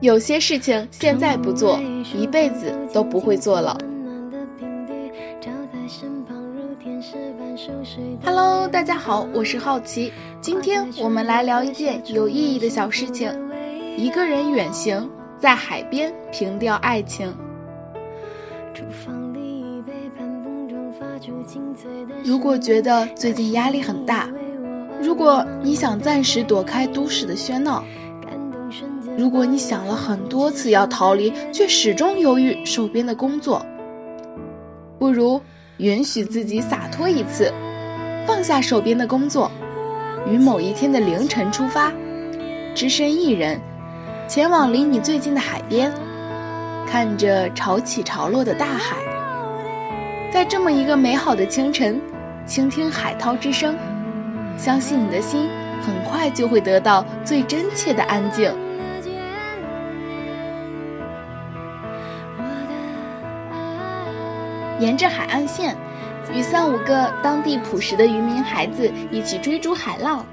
[0.00, 1.78] 有些事情现在不做，
[2.16, 3.76] 一辈子都不会做了。
[8.24, 10.10] Hello，大家好，我是好奇，
[10.40, 13.30] 今天我们来聊一件有意义的小事情：
[13.98, 17.34] 一个人远行，在海边凭吊爱情。
[22.24, 24.30] 如果觉得最近压力很大，
[25.02, 27.84] 如果你想暂时躲开都市的喧闹。
[29.20, 33.66] 如果你想了很多次要逃离，却始终犹豫手边的工作，
[34.98, 35.42] 不如
[35.76, 37.52] 允许自己洒脱一次，
[38.26, 39.50] 放下手边的工作，
[40.26, 41.92] 于某一天的凌晨出发，
[42.74, 43.60] 只身一人，
[44.26, 45.92] 前往离你最近的海边，
[46.86, 48.96] 看着潮起潮落的大海，
[50.32, 52.00] 在这么一个美好的清晨，
[52.46, 53.76] 倾听海涛之声，
[54.56, 55.46] 相信你的心
[55.82, 58.50] 很快就会得到最真切的安静。
[64.80, 65.76] 沿着海岸线，
[66.34, 70.24] 与三五个当地朴实的渔民孩子一起追逐海浪。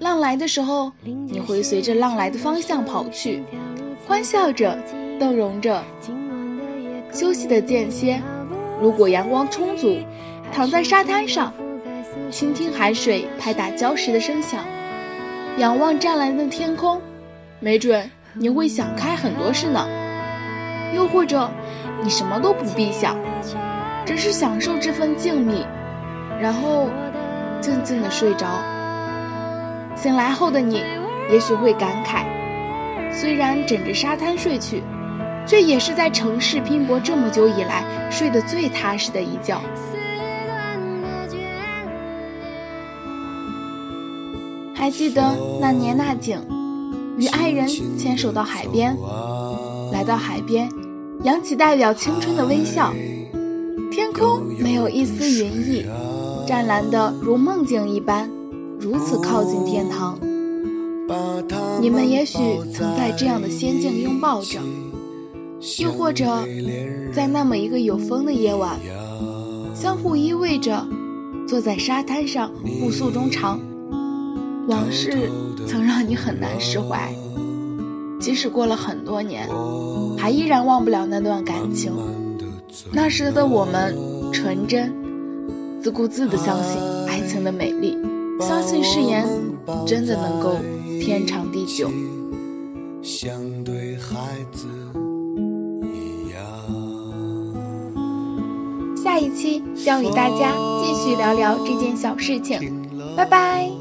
[0.00, 3.44] 浪来的时候，你会随着浪来的方向跑去，
[4.06, 4.76] 欢笑着，
[5.18, 5.84] 动容着。
[7.12, 8.20] 休息的间歇，
[8.80, 10.00] 如果阳光充足，
[10.52, 11.52] 躺在沙滩上，
[12.30, 14.64] 倾听海水拍打礁石的声响，
[15.58, 17.00] 仰望湛蓝的天空，
[17.60, 19.86] 没准你会想开很多事呢。
[20.94, 21.50] 又或者，
[22.02, 23.16] 你什么都不必想。
[24.06, 25.64] 只是享受这份静谧，
[26.40, 26.88] 然后
[27.60, 28.46] 静静的睡着。
[29.94, 30.82] 醒来后的你，
[31.30, 32.24] 也许会感慨：
[33.12, 34.82] 虽然枕着沙滩睡去，
[35.46, 39.60] 却也是在城市拼搏这么久以来睡得最踏实的一觉。
[44.74, 45.22] 还记得
[45.60, 46.40] 那年那景，
[47.18, 48.96] 与爱人牵手到海边，
[49.92, 50.68] 来到海边，
[51.24, 52.92] 扬起代表青春的微笑。
[53.90, 55.84] 天空没有一丝云翳，
[56.46, 58.30] 湛蓝的如梦境一般，
[58.78, 60.18] 如此靠近天堂。
[61.80, 62.38] 你们也许
[62.72, 64.60] 曾在这样的仙境拥抱着，
[65.82, 66.24] 又或者
[67.12, 68.78] 在那么一个有风的夜晚，
[69.74, 70.86] 相互依偎着，
[71.48, 73.60] 坐在沙滩上互诉衷肠。
[74.68, 75.28] 往事
[75.66, 77.12] 曾让你很难释怀，
[78.20, 79.48] 即使过了很多年，
[80.18, 81.92] 还依然忘不了那段感情。
[82.92, 83.96] 那时的我们
[84.32, 84.92] 纯真，
[85.82, 87.96] 自顾自的相信爱情的美丽，
[88.40, 89.26] 相信誓言
[89.86, 90.56] 真的能够
[91.00, 91.90] 天长地久。
[99.02, 100.52] 下一期将与大家
[100.84, 103.79] 继续聊聊这件小事情，拜拜。